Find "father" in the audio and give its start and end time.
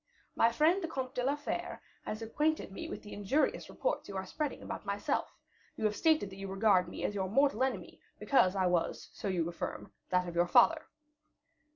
10.47-10.87